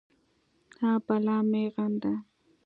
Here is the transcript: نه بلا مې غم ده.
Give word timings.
نه 0.79 0.91
بلا 1.05 1.37
مې 1.49 1.63
غم 1.73 1.93
ده. 2.01 2.13